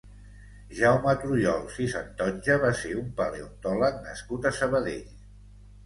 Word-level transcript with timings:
Jaume 0.79 1.13
Truyols 1.25 1.77
i 1.85 1.87
Santonja 1.93 2.57
va 2.65 2.73
ser 2.83 2.97
un 3.05 3.15
paleontòleg 3.23 4.05
nascut 4.11 4.53
a 4.53 4.59
Sabadell. 4.63 5.11